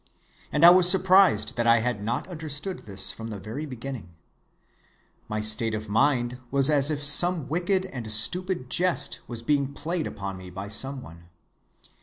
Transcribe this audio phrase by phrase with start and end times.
[0.51, 4.15] And I was surprised that I had not understood this from the very beginning.
[5.29, 10.07] My state of mind was as if some wicked and stupid jest was being played
[10.07, 11.29] upon me by some one.